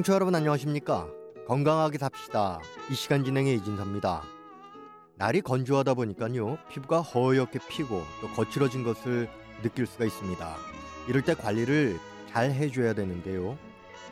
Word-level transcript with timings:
청취자 0.00 0.14
여러분 0.14 0.34
안녕하십니까? 0.34 1.08
건강하게 1.46 1.98
삽시다. 1.98 2.60
이 2.90 2.94
시간 2.94 3.22
진행의 3.22 3.56
이진섭입니다. 3.56 4.22
날이 5.16 5.42
건조하다 5.42 5.92
보니까요. 5.92 6.56
피부가 6.70 7.02
허옇게 7.02 7.58
피고 7.68 8.02
또 8.22 8.28
거칠어진 8.28 8.82
것을 8.82 9.28
느낄 9.62 9.86
수가 9.86 10.06
있습니다. 10.06 10.56
이럴 11.08 11.22
때 11.22 11.34
관리를 11.34 11.98
잘 12.30 12.50
해줘야 12.50 12.94
되는데요. 12.94 13.58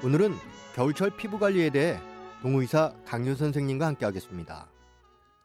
오늘은 0.05 0.35
겨울철 0.75 1.17
피부 1.17 1.39
관리에 1.39 1.71
대해 1.71 1.99
동의사 2.43 2.93
강유 3.07 3.35
선생님과 3.35 3.87
함께 3.87 4.05
하겠습니다. 4.05 4.69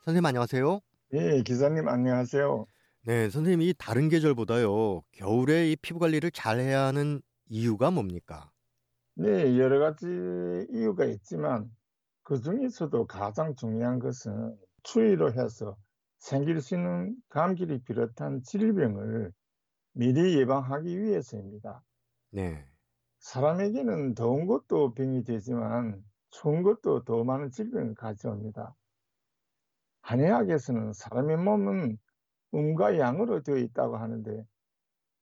선생님 0.04 0.26
안녕하세요. 0.26 0.82
예, 1.14 1.42
기사님 1.44 1.88
안녕하세요. 1.88 2.66
네, 3.06 3.30
선생님 3.30 3.62
이 3.62 3.74
다른 3.78 4.10
계절보다요. 4.10 5.04
겨울에 5.14 5.72
이 5.72 5.78
피부 5.78 6.00
관리를 6.00 6.32
잘 6.32 6.60
해야 6.60 6.84
하는 6.84 7.22
이유가 7.48 7.92
뭡니까? 7.92 8.50
네, 9.16 9.60
여러 9.60 9.80
가지 9.80 10.08
이유가 10.72 11.06
있지만 11.06 11.70
그 12.24 12.42
중에서도 12.42 13.06
가장 13.06 13.56
중요한 13.56 14.00
것은 14.00 14.58
추위로 14.82 15.34
해서 15.34 15.78
생길 16.18 16.62
수 16.62 16.76
있는 16.76 17.16
감기를 17.30 17.84
비롯한 17.84 18.42
질병을 18.42 19.32
미리 19.94 20.40
예방하기 20.40 21.00
위해서입니다. 21.00 21.84
네. 22.32 22.66
사람에게는 23.20 24.16
더운 24.16 24.48
것도 24.48 24.96
병이 24.96 25.24
되지만 25.26 26.04
추운 26.32 26.64
것도 26.64 27.04
더 27.04 27.24
많은 27.24 27.52
질병을 27.52 27.94
가져옵니다. 27.94 28.76
한의학에서는 30.02 30.94
사람의 30.94 31.38
몸은 31.38 32.00
음과 32.56 32.98
양으로 32.98 33.44
되어 33.44 33.58
있다고 33.58 33.98
하는데 33.98 34.44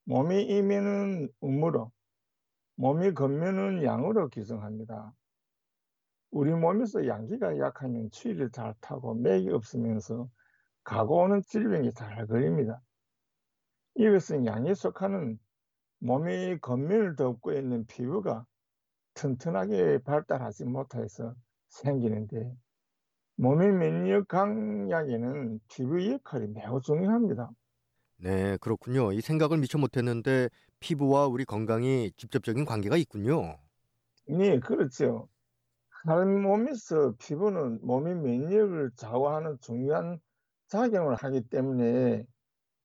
몸의 0.04 0.46
이면은 0.46 1.28
음으로 1.44 1.92
몸의 2.82 3.14
겉면은 3.14 3.84
양으로 3.84 4.28
규성합니다. 4.28 5.14
우리 6.32 6.50
몸에서 6.50 7.06
양기가 7.06 7.58
약하면 7.58 8.10
추위를 8.10 8.50
잘 8.50 8.74
타고 8.80 9.14
맥이 9.14 9.50
없으면서 9.50 10.28
가고 10.82 11.18
오는 11.18 11.42
질병이 11.42 11.92
잘 11.92 12.26
걸립니다. 12.26 12.82
이것은 13.94 14.46
양에 14.46 14.74
속하는 14.74 15.38
몸의 16.00 16.58
겉면을 16.58 17.14
덮고 17.14 17.52
있는 17.52 17.86
피부가 17.86 18.44
튼튼하게 19.14 19.98
발달하지 19.98 20.64
못해서 20.64 21.36
생기는데 21.68 22.52
몸의 23.36 23.70
면역 23.74 24.26
강약에는 24.26 25.60
피부의 25.68 26.14
역할이 26.14 26.48
매우 26.48 26.80
중요합니다. 26.80 27.48
네, 28.16 28.56
그렇군요. 28.56 29.12
이 29.12 29.20
생각을 29.20 29.58
미처 29.58 29.78
못했는데 29.78 30.48
피부와 30.82 31.26
우리 31.28 31.44
건강이 31.46 32.12
직접적인 32.18 32.66
관계가 32.66 32.98
있군요. 32.98 33.58
네, 34.26 34.58
그렇죠. 34.60 35.28
사람 36.04 36.42
몸에서 36.42 37.14
피부는 37.18 37.80
몸의 37.86 38.16
면역을 38.16 38.92
좌우하는 38.96 39.58
중요한 39.60 40.20
작용을 40.68 41.16
하기 41.16 41.42
때문에 41.48 42.26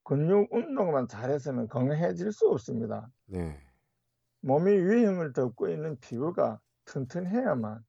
근육 0.03 0.53
운동만 0.53 1.07
잘해서는 1.07 1.67
건강해질 1.69 2.31
수 2.33 2.49
없습니다. 2.49 3.09
네. 3.25 3.61
몸의 4.41 4.77
유형을 4.77 5.33
덮고 5.33 5.67
있는 5.69 5.99
피부가 5.99 6.59
튼튼해야만 6.85 7.83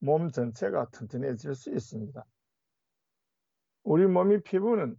몸 0.00 0.30
전체가 0.30 0.90
튼튼해질 0.90 1.54
수 1.54 1.70
있습니다. 1.70 2.24
우리 3.82 4.06
몸의 4.06 4.42
피부는 4.42 4.96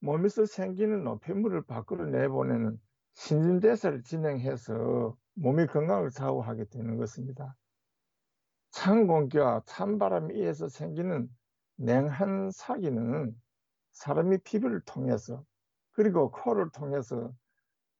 몸에서 0.00 0.46
생기는 0.46 1.04
노폐물을 1.04 1.64
밖으로 1.66 2.06
내보내는 2.06 2.80
신진대사를 3.14 4.02
진행해서 4.02 5.16
몸의 5.34 5.66
건강을 5.66 6.10
좌우하게 6.10 6.64
되는 6.66 6.96
것입니다. 6.96 7.56
찬 8.70 9.06
공기와 9.06 9.62
찬 9.66 9.98
바람에 9.98 10.34
의해서 10.34 10.68
생기는 10.68 11.28
냉한 11.76 12.50
사기는 12.52 13.34
사람의 13.92 14.40
피부를 14.44 14.80
통해서 14.84 15.44
그리고 15.92 16.30
코를 16.30 16.70
통해서 16.70 17.32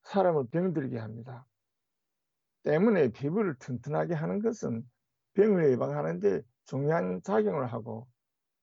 사람을 0.03 0.49
병들게 0.51 0.99
합니다. 0.99 1.47
때문에 2.63 3.09
피부를 3.09 3.55
튼튼하게 3.59 4.15
하는 4.15 4.41
것은 4.41 4.89
병을 5.35 5.71
예방하는 5.73 6.21
데 6.21 6.43
중요한 6.67 7.23
작용을 7.23 7.73
하고 7.73 8.07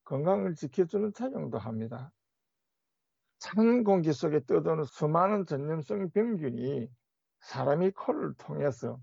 건강을 0.04 0.56
지켜주는 0.56 1.14
작용도 1.14 1.58
합니다. 1.58 2.12
찬 3.40 3.84
공기 3.84 4.14
속에 4.14 4.46
떠도는 4.46 4.86
수많은 4.86 5.46
전염성 5.46 6.10
병균이 6.12 6.90
사람이 7.42 7.92
코를 7.92 8.34
통해서 8.38 9.00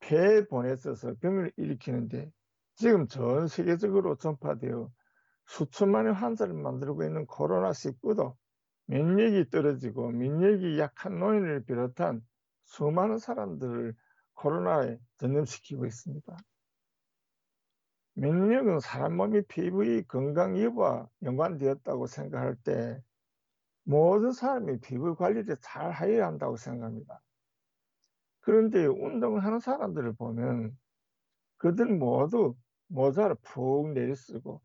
폐에 0.00 0.44
보내져서 0.46 1.14
병을 1.20 1.52
일으키는데 1.56 2.30
지금 2.76 3.08
전 3.08 3.48
세계적으로 3.48 4.16
전파되어 4.16 4.90
수천만의 5.46 6.12
환자를 6.12 6.54
만들고 6.54 7.04
있는 7.04 7.26
코로나19도 7.26 8.36
면역이 8.86 9.50
떨어지고 9.50 10.10
면역이 10.10 10.78
약한 10.78 11.18
노인을 11.18 11.64
비롯한 11.64 12.24
수많은 12.64 13.18
사람들을 13.18 13.94
코로나에 14.34 14.98
전염시키고 15.16 15.86
있습니다. 15.86 16.36
면역은 18.14 18.80
사람 18.80 19.16
몸의 19.16 19.42
피부의 19.48 20.04
건강 20.04 20.60
여부와 20.60 21.08
연관되었다고 21.22 22.06
생각할 22.06 22.56
때 22.62 23.02
모든 23.86 24.32
사람이 24.32 24.80
피부 24.80 25.14
관리를 25.16 25.56
잘 25.62 25.94
해야 25.94 26.26
한다고 26.26 26.56
생각합니다. 26.56 27.22
그런데 28.40 28.86
운동을 28.86 29.44
하는 29.44 29.60
사람들을 29.60 30.14
보면 30.14 30.78
그들 31.58 31.86
모두 31.86 32.56
모자를 32.88 33.36
푹 33.42 33.92
내리쓰고 33.92 34.62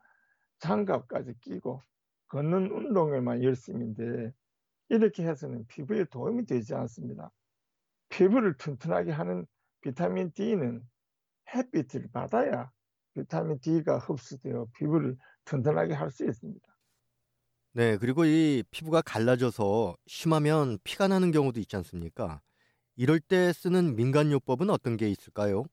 장갑까지 0.60 1.36
끼고 1.42 1.82
걷는 2.30 2.72
운동에만 2.72 3.44
열심인데 3.44 4.34
이렇게 4.90 5.28
해서는 5.28 5.68
피부에 5.68 6.06
도움이 6.06 6.46
되지 6.46 6.76
않습니다. 6.76 7.32
피부를 8.10 8.58
튼튼하게 8.58 9.12
하는 9.12 9.48
비타민 9.82 10.32
D는 10.34 10.84
햇빛을 11.56 12.10
받아야 12.14 12.72
비타민 13.14 13.60
D가 13.62 14.00
흡수되어 14.00 14.68
피부를 14.78 15.18
튼튼하게 15.46 15.94
할 15.96 16.12
수 16.12 16.26
있습니다. 16.26 16.71
네, 17.74 17.98
그리고 17.98 18.26
이 18.26 18.64
피부가 18.72 19.02
갈라져서 19.02 19.96
심하면 20.08 20.78
피가 20.84 21.08
나는 21.08 21.32
경우도 21.32 21.60
있지 21.62 21.76
않습니까? 21.78 22.42
이럴 22.96 23.20
때 23.20 23.54
쓰는 23.54 23.96
민간요법은 23.96 24.70
어떤 24.70 24.98
게 24.98 25.10
있을까요? 25.10 25.66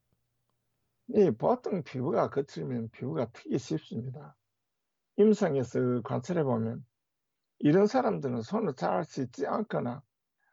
네, 1.06 1.30
보통 1.30 1.82
피부가 1.82 2.28
거칠면 2.28 2.90
피부가 2.90 3.26
트기 3.32 3.58
쉽습니다. 3.58 4.36
임상에서 5.18 6.02
관찰해 6.04 6.44
보면 6.44 6.86
이런 7.60 7.86
사람들은 7.86 8.42
손을 8.42 8.74
잘 8.76 9.04
씻지 9.04 9.46
않거나 9.46 10.02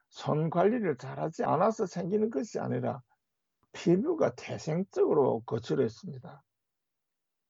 손 0.09 0.49
관리를 0.51 0.97
잘하지 0.97 1.43
않아서 1.45 1.85
생기는 1.87 2.29
것이 2.31 2.59
아니라 2.59 3.01
피부가 3.73 4.35
태생적으로 4.35 5.41
거칠어 5.45 5.83
있습니다. 5.85 6.43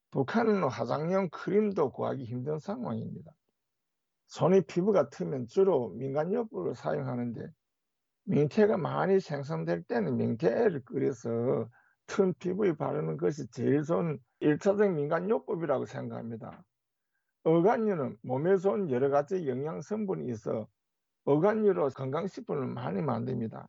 북한은 0.10 0.64
화장용 0.68 1.30
크림도 1.30 1.92
구하기 1.92 2.24
힘든 2.26 2.58
상황입니다. 2.58 3.32
손의 4.28 4.66
피부가 4.68 5.10
트면 5.10 5.48
주로 5.48 5.90
민간요법을 5.90 6.76
사용하는데 6.76 7.48
민태가 8.26 8.78
많이 8.78 9.20
생성될 9.20 9.84
때는 9.84 10.18
민태를 10.18 10.84
끓여서 10.84 11.70
튼 12.08 12.34
피부에 12.36 12.76
바르는 12.76 13.18
것이 13.18 13.50
제일 13.52 13.84
좋은 13.84 14.20
1차적 14.42 14.94
민간요법이라고 14.94 15.86
생각합니다. 15.86 16.64
어간유는 17.44 18.18
몸에서 18.24 18.72
온 18.72 18.90
여러 18.90 19.10
가지 19.10 19.48
영양 19.48 19.82
성분이 19.82 20.28
있어 20.32 20.68
어간유로 21.26 21.90
건강식품을 21.90 22.68
많이 22.68 23.02
만듭니다. 23.02 23.68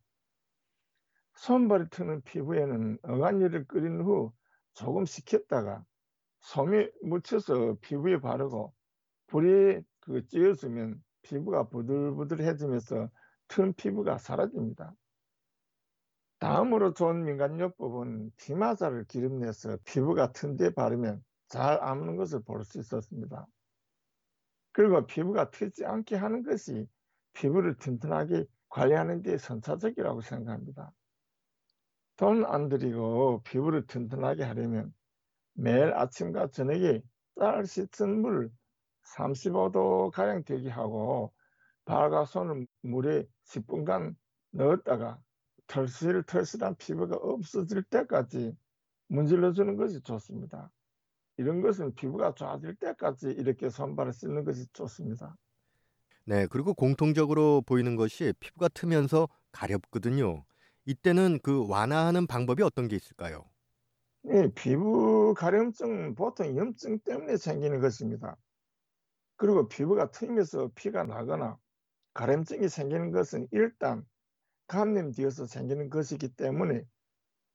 손발이 1.34 1.90
트는 1.90 2.22
피부에는 2.22 2.98
어간유를 3.02 3.66
끓인 3.66 4.00
후 4.00 4.32
조금 4.72 5.04
식혔다가 5.04 5.84
솜에 6.40 6.90
묻혀서 7.02 7.76
피부에 7.80 8.20
바르고 8.20 8.72
불이 9.26 9.82
그 10.06 10.26
찌었으면 10.28 11.02
피부가 11.22 11.68
부들부들해지면서 11.68 13.10
튼 13.48 13.74
피부가 13.74 14.18
사라집니다. 14.18 14.94
다음으로 16.40 16.94
좋은 16.94 17.24
민간요법은 17.24 18.32
피마자를 18.36 19.04
기름내서 19.06 19.78
피부가 19.84 20.32
튼 20.32 20.56
데 20.56 20.70
바르면 20.74 21.24
잘 21.48 21.78
아무는 21.82 22.16
것을 22.16 22.42
볼 22.44 22.64
수 22.64 22.78
있었습니다. 22.80 23.46
그리고 24.72 25.06
피부가 25.06 25.50
트지 25.50 25.84
않게 25.86 26.16
하는 26.16 26.42
것이 26.44 26.86
피부를 27.34 27.76
튼튼하게 27.78 28.46
관리하는 28.68 29.22
데 29.22 29.38
선차적이라고 29.38 30.20
생각합니다. 30.22 30.92
돈 32.16 32.44
안 32.46 32.68
들이고 32.68 33.42
피부를 33.44 33.86
튼튼하게 33.86 34.44
하려면 34.44 34.94
매일 35.54 35.94
아침과 35.94 36.48
저녁에 36.48 37.02
쌀 37.38 37.66
씻은 37.66 38.22
물 38.22 38.50
35도 39.14 40.10
가량 40.10 40.44
되게 40.44 40.68
하고 40.70 41.32
발과 41.84 42.24
손을 42.26 42.66
물에 42.82 43.26
10분간 43.44 44.16
넣었다가 44.52 45.20
털실 45.68 46.24
털실한 46.24 46.76
피부가 46.76 47.16
없어질 47.16 47.82
때까지 47.84 48.56
문질러 49.08 49.52
주는 49.52 49.76
것이 49.76 50.02
좋습니다. 50.02 50.72
이런 51.38 51.62
것은 51.62 51.94
피부가 51.94 52.34
좋아질 52.34 52.76
때까지 52.76 53.30
이렇게 53.30 53.70
손발을 53.70 54.12
씻는 54.12 54.44
것이 54.44 54.66
좋습니다. 54.72 55.36
네, 56.24 56.46
그리고 56.46 56.74
공통적으로 56.74 57.62
보이는 57.62 57.96
것이 57.96 58.32
피부가 58.40 58.68
트면서 58.68 59.28
가렵거든요. 59.52 60.44
이때는 60.84 61.38
그 61.42 61.66
완화하는 61.68 62.26
방법이 62.26 62.62
어떤 62.62 62.88
게 62.88 62.96
있을까요? 62.96 63.44
네, 64.22 64.52
피부 64.54 65.34
가려움증은 65.36 66.14
보통 66.16 66.56
염증 66.56 66.98
때문에 67.00 67.36
생기는 67.36 67.80
것입니다. 67.80 68.36
그리고 69.36 69.68
피부가 69.68 70.10
트이면서 70.10 70.70
피가 70.74 71.04
나거나 71.04 71.58
가려움증이 72.14 72.68
생기는 72.68 73.10
것은 73.10 73.46
일단 73.52 74.06
감염되어서 74.66 75.46
생기는 75.46 75.90
것이기 75.90 76.34
때문에 76.34 76.82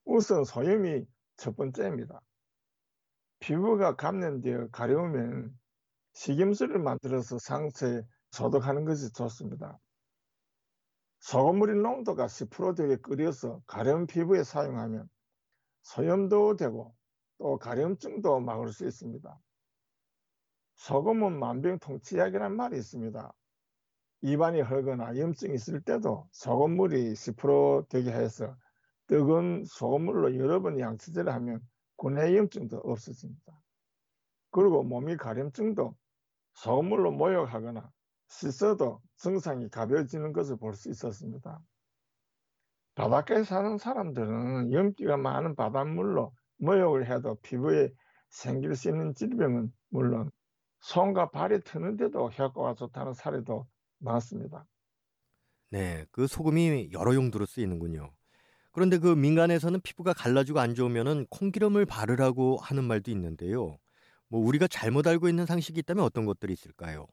우선 0.06 0.44
소염이 0.44 1.06
첫 1.38 1.56
번째입니다. 1.56 2.22
피부가 3.40 3.96
감염되어 3.96 4.70
가려우면 4.72 5.58
식염수를 6.14 6.80
만들어서 6.80 7.40
상처에 7.40 8.04
소독하는 8.30 8.86
것이 8.86 9.12
좋습니다. 9.14 9.80
소금물의 11.22 11.78
농도가 11.78 12.28
10% 12.28 12.76
되게 12.76 12.96
끓여서 12.98 13.62
가려운 13.66 14.08
피부에 14.08 14.44
사용하면 14.44 15.10
소염도 15.84 16.56
되고 16.58 16.96
또 17.38 17.58
가려움증도 17.58 18.40
막을 18.40 18.72
수 18.72 18.86
있습니다. 18.86 19.40
소금은 20.82 21.38
만병통치약이라는 21.38 22.58
말이 22.58 22.76
있습니다. 22.78 23.32
입안이 24.22 24.62
헐거나 24.62 25.16
염증이 25.16 25.54
있을 25.54 25.80
때도 25.82 26.28
소금물이 26.32 27.14
10% 27.14 27.88
되게 27.88 28.12
해서 28.12 28.58
뜨거운 29.06 29.64
소금물로 29.64 30.36
여러 30.40 30.60
번 30.60 30.80
양치질을 30.80 31.32
하면 31.34 31.62
구내염증도 31.98 32.78
없어집니다. 32.78 33.62
그리고 34.50 34.82
몸이 34.82 35.18
가려움증도 35.18 35.96
소금물로 36.54 37.12
모욕하거나 37.12 37.92
씻어도 38.28 39.02
증상이 39.18 39.70
가벼워지는 39.70 40.34
것을 40.34 40.58
볼 40.58 40.74
수 40.74 40.90
있었습니다. 40.90 41.62
바닷가에 42.96 43.44
사는 43.44 43.78
사람들은 43.78 44.74
염기가 44.74 45.18
많은 45.18 45.56
바닷물로 45.56 46.34
모욕을 46.58 47.08
해도 47.08 47.36
피부에 47.44 47.92
생길 48.30 48.76
수 48.76 48.90
있는 48.90 49.14
질병은 49.14 49.72
물론 49.90 50.32
손과 50.82 51.32
발이 51.32 51.62
트는데도 51.64 52.30
효과가 52.30 52.76
좋다는 52.76 53.14
사례도 53.14 53.68
많습니다. 54.00 54.68
네, 55.70 56.06
그 56.12 56.28
소금이 56.28 56.90
여러 56.92 57.16
용도로 57.16 57.46
쓰이는군요. 57.46 58.12
그런데 58.72 59.00
그 59.00 59.08
민간에서는 59.16 59.82
피부가 59.82 60.14
갈라지고 60.14 60.60
안 60.60 60.76
좋으면은 60.76 61.28
콩기름을 61.30 61.86
바르라고 61.86 62.58
하는 62.58 62.86
말도 62.86 63.12
있는데요. 63.12 63.80
뭐 64.30 64.42
우리가 64.42 64.68
잘못 64.68 65.08
알고 65.08 65.30
있는 65.30 65.46
상식이 65.46 65.80
있다면 65.82 66.04
어떤 66.06 66.26
것들이 66.26 66.54
있을까요? 66.54 67.08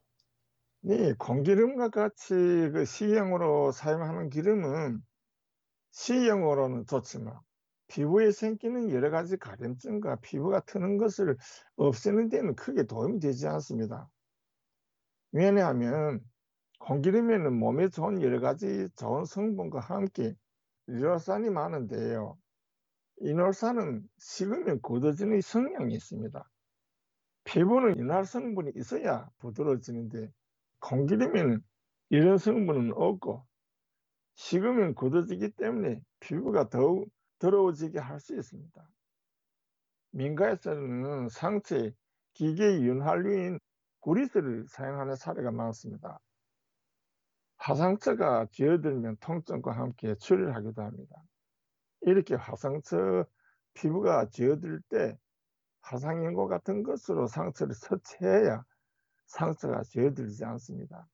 네, 0.80 1.12
콩기름과 1.18 1.90
같이 1.90 2.34
그 2.72 2.84
식용으로 2.84 3.72
사용하는 3.72 4.30
기름은 4.30 5.00
시형으로는 5.92 6.86
좋지만 6.86 7.40
피부에 7.88 8.30
생기는 8.30 8.90
여러 8.90 9.10
가지 9.10 9.36
가려움증과 9.36 10.16
피부가 10.16 10.60
트는 10.60 10.98
것을 10.98 11.36
없애는 11.76 12.28
데는 12.28 12.54
크게 12.54 12.84
도움이 12.84 13.20
되지 13.20 13.46
않습니다. 13.48 14.08
왜냐하면 15.32 16.20
공기름에는 16.80 17.52
몸에 17.58 17.88
좋은 17.88 18.22
여러 18.22 18.40
가지 18.40 18.88
좋은 18.96 19.24
성분과 19.24 19.80
함께 19.80 20.34
이놀산이 20.86 21.50
많은데요. 21.50 22.38
이놀산은 23.20 24.08
식으면 24.18 24.80
굳어지는 24.80 25.40
성향이 25.40 25.94
있습니다. 25.94 26.48
피부는 27.44 27.98
이날 27.98 28.24
성분이 28.24 28.72
있어야 28.76 29.28
부드러워지는데 29.38 30.30
공기름에는 30.80 31.62
이런 32.10 32.38
성분은 32.38 32.92
없고 32.94 33.44
식으면 34.34 34.94
굳어지기 34.94 35.50
때문에 35.52 36.00
피부가 36.20 36.68
더욱 36.68 37.08
더러워지게 37.38 37.98
할 37.98 38.20
수 38.20 38.36
있습니다. 38.36 38.88
민가에서는 40.12 41.28
상체 41.28 41.94
기계 42.34 42.80
윤활유인 42.80 43.60
구리스를 44.00 44.66
사용하는 44.68 45.16
사례가 45.16 45.50
많습니다. 45.50 46.18
화상처가 47.58 48.46
쥐어들면 48.52 49.16
통증과 49.20 49.72
함께 49.72 50.14
출혈하기도 50.16 50.82
합니다. 50.82 51.22
이렇게 52.02 52.34
화상처 52.36 53.26
피부가 53.74 54.28
쥐어들 54.30 54.80
때 54.88 55.18
화상연고 55.82 56.48
같은 56.48 56.82
것으로 56.82 57.26
상처를 57.26 57.74
처치해야 57.74 58.64
상처가 59.26 59.82
쥐어들지 59.82 60.44
않습니다. 60.44 61.08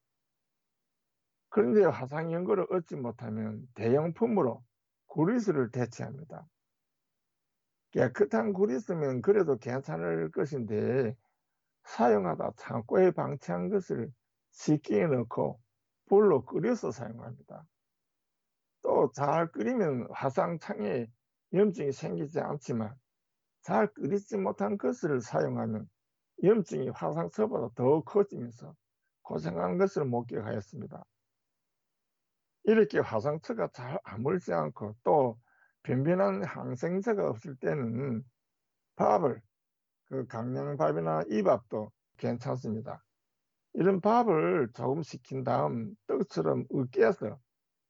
그런데 1.48 1.84
화상 1.84 2.32
연고를 2.32 2.66
얻지 2.70 2.96
못하면 2.96 3.66
대형품으로 3.74 4.62
구리스를 5.14 5.70
대체합니다. 5.70 6.44
깨끗한 7.92 8.52
구리스면 8.52 9.22
그래도 9.22 9.56
괜찮을 9.56 10.32
것인데 10.32 11.16
사용하다 11.84 12.54
창고에 12.56 13.12
방치한 13.12 13.68
것을 13.68 14.12
식기에 14.50 15.06
넣고 15.06 15.60
불로 16.06 16.44
끓여서 16.44 16.90
사용합니다. 16.90 17.64
또 18.82 19.12
잘 19.12 19.52
끓이면 19.52 20.08
화상창에 20.10 21.06
염증이 21.52 21.92
생기지 21.92 22.40
않지만 22.40 22.92
잘 23.62 23.86
끓이지 23.94 24.38
못한 24.38 24.76
것을 24.76 25.20
사용하면 25.20 25.88
염증이 26.42 26.88
화상처보다 26.88 27.74
더 27.76 28.02
커지면서 28.02 28.74
고생하는 29.22 29.78
것을 29.78 30.04
목격하였습니다. 30.06 31.04
이렇게 32.64 32.98
화상처가 32.98 33.68
잘 33.72 33.98
아물지 34.04 34.52
않고 34.52 34.96
또 35.04 35.38
변변한 35.82 36.44
항생제가 36.44 37.28
없을 37.28 37.56
때는 37.56 38.24
밥을 38.96 39.40
그 40.06 40.26
강량밥이나 40.26 41.24
이밥도 41.30 41.90
괜찮습니다. 42.16 43.02
이런 43.74 44.00
밥을 44.00 44.70
조금 44.74 45.02
식힌 45.02 45.44
다음 45.44 45.94
떡처럼 46.06 46.64
으깨서 46.72 47.38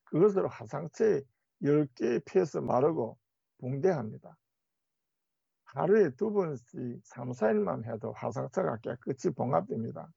그것을 0.05 0.49
화상체에 0.49 1.23
10개 1.63 2.25
피해서 2.25 2.61
마르고 2.61 3.19
붕대합니다. 3.59 4.37
하루에 5.65 6.11
두 6.11 6.33
번씩 6.33 7.01
3, 7.05 7.31
4일만 7.31 7.85
해도 7.85 8.13
화상처가 8.13 8.79
깨끗이 8.79 9.31
봉합됩니다. 9.31 10.09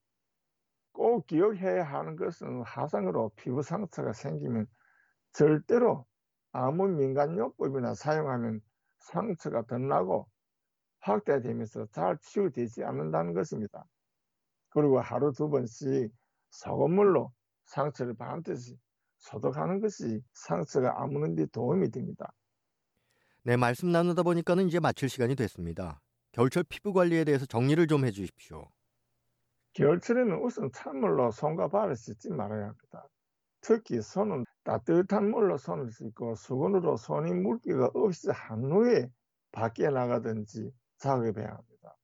꼭 0.98 1.28
기억해야 1.28 1.84
하는 1.84 2.16
것은 2.16 2.64
화상으로 2.64 3.32
피부 3.36 3.62
상처가 3.62 4.14
생기면 4.14 4.66
절대로 5.32 6.08
아무 6.52 6.88
민간요법이나 6.88 7.94
사용하면 7.94 8.62
상처가 8.98 9.62
더 9.68 9.78
나고 9.78 10.28
확대되면서 11.02 11.86
잘 11.92 12.18
치유되지 12.18 12.84
않는다는 12.84 13.36
것입니다. 13.36 13.86
그리고 14.70 15.00
하루 15.00 15.32
두 15.34 15.52
번씩 15.52 16.12
소금물로 16.50 17.32
상처를 17.66 18.16
반드시 18.16 18.76
소독하는 19.20 19.80
것이 19.80 20.24
상처가 20.34 21.00
아무는 21.00 21.36
데 21.36 21.46
도움이 21.46 21.92
됩니다. 21.92 22.34
네, 23.44 23.56
말씀 23.56 23.92
나누다 23.92 24.24
보니까는 24.24 24.68
이제 24.68 24.80
마칠 24.80 25.10
시간이 25.10 25.36
됐습니다. 25.36 26.02
겨울철 26.32 26.64
피부 26.64 26.92
관리에 26.92 27.24
대해서 27.24 27.46
정리를 27.46 27.86
좀 27.86 28.04
해주십시오. 28.04 28.68
겨울철에는 29.78 30.42
우선 30.42 30.72
찬물로 30.72 31.30
손과 31.30 31.68
발을 31.68 31.96
씻지 31.96 32.32
말아야 32.32 32.70
합니다. 32.70 33.08
특히 33.62 34.02
손은 34.02 34.46
따뜻한 34.64 35.30
물로 35.30 35.58
손을 35.58 35.92
씻고 35.92 36.34
수건으로 36.34 36.98
손이 36.98 37.34
물기가 37.34 37.92
없이 37.94 38.32
한 38.32 38.72
후에 38.72 39.08
밖에 39.52 39.90
나가든지 39.90 40.72
작업해야 40.98 41.50
합니다. 41.50 41.96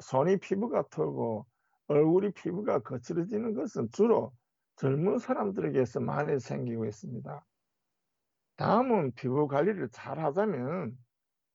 손이 0.00 0.36
피부가 0.36 0.84
털고 0.90 1.46
얼굴이 1.86 2.32
피부가 2.32 2.80
거칠어지는 2.80 3.54
것은 3.54 3.88
주로 3.92 4.34
젊은 4.76 5.18
사람들에게서 5.18 6.00
많이 6.00 6.38
생기고 6.38 6.84
있습니다. 6.84 7.42
다음은 8.56 9.12
피부 9.12 9.48
관리를 9.48 9.88
잘 9.92 10.18
하자면 10.18 10.94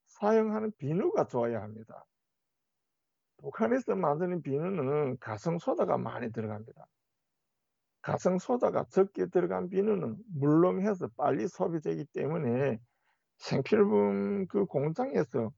사용하는 0.08 0.72
비누가 0.80 1.28
좋아야 1.28 1.62
합니다. 1.62 2.08
북한에서 3.42 3.96
만드는 3.96 4.42
비누는 4.42 5.18
가성소다가 5.20 5.98
많이 5.98 6.32
들어갑니다. 6.32 6.86
가성소다가 8.02 8.86
적게 8.90 9.28
들어간 9.28 9.70
비누는 9.70 10.18
물렁해서 10.34 11.10
빨리 11.18 11.48
소비되기 11.48 12.06
때문에 12.14 12.80
생필품 13.38 14.48
그 14.48 14.66
공장에서 14.66 15.52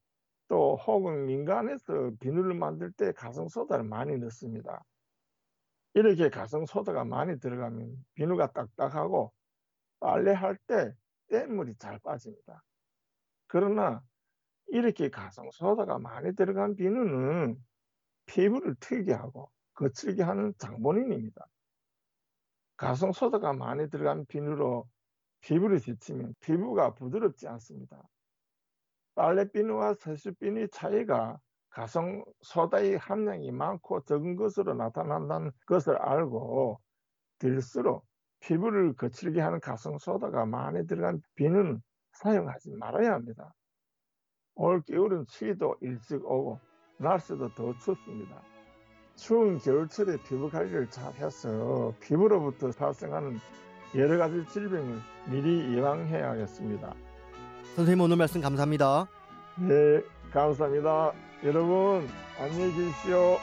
또 0.47 0.75
혹은 0.75 1.25
민간에서 1.25 2.11
비누를 2.19 2.53
만들 2.53 2.91
때 2.91 3.11
가성소다를 3.13 3.85
많이 3.85 4.17
넣습니다. 4.17 4.83
이렇게 5.93 6.29
가성소다가 6.29 7.05
많이 7.05 7.39
들어가면 7.39 7.93
비누가 8.15 8.51
딱딱하고 8.51 9.31
빨래할 9.99 10.57
때 10.67 10.93
뗏물이 11.29 11.75
잘 11.77 11.99
빠집니다. 11.99 12.63
그러나 13.47 14.01
이렇게 14.67 15.09
가성소다가 15.09 15.99
많이 15.99 16.35
들어간 16.35 16.75
비누는 16.75 17.57
피부를 18.33 18.75
트게 18.79 19.13
하고 19.13 19.51
거칠게 19.75 20.23
하는 20.23 20.53
장본인입니다. 20.57 21.45
가성소다가 22.77 23.53
많이 23.53 23.89
들어간 23.89 24.25
비누로 24.25 24.87
피부를 25.41 25.79
지치면 25.79 26.33
피부가 26.39 26.95
부드럽지 26.95 27.47
않습니다. 27.47 28.01
빨래비누와 29.13 29.95
세수비누의 29.95 30.69
차이가 30.69 31.39
가성소다의 31.69 32.97
함량이 32.97 33.51
많고 33.51 34.01
적은 34.01 34.35
것으로 34.35 34.73
나타난다는 34.73 35.51
것을 35.67 35.97
알고 35.97 36.79
들수록 37.37 38.07
피부를 38.39 38.95
거칠게 38.95 39.41
하는 39.41 39.59
가성소다가 39.59 40.47
많이 40.47 40.87
들어간 40.87 41.21
비누는 41.35 41.83
사용하지 42.13 42.71
말아야 42.77 43.13
합니다. 43.13 43.53
올 44.55 44.81
겨울은 44.81 45.27
추위도 45.27 45.77
일찍 45.81 46.25
오고 46.25 46.59
날씨도 47.03 47.53
더 47.53 47.73
춥습니다. 47.79 48.35
추운 49.15 49.59
겨울철에 49.59 50.17
피부 50.27 50.49
관리를 50.49 50.89
잘 50.89 51.13
해서 51.15 51.93
피부로부터 51.99 52.71
발생하는 52.71 53.39
여러 53.95 54.17
가지 54.17 54.43
질병을 54.51 54.99
미리 55.27 55.77
예방해야겠습니다. 55.77 56.93
선생님 57.75 58.01
오늘 58.01 58.17
말씀 58.17 58.41
감사합니다. 58.41 59.07
네, 59.57 60.01
감사합니다. 60.31 61.11
여러분, 61.43 62.07
안녕히 62.39 62.73
계십시오. 62.73 63.37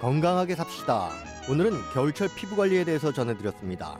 건강하게 0.00 0.56
삽시다. 0.56 1.10
오늘은 1.50 1.72
겨울철 1.92 2.28
피부 2.34 2.56
관리에 2.56 2.84
대해서 2.84 3.12
전해드렸습니다. 3.12 3.98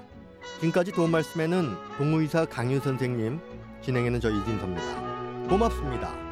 지금까지 0.57 0.93
도움 0.93 1.13
말씀에는 1.13 1.75
동의사 1.99 2.47
강윤 2.47 2.81
선생님, 2.81 3.41
진행에는 3.83 4.21
저 4.21 4.31
이진섭입니다. 4.31 5.49
고맙습니다. 5.49 6.30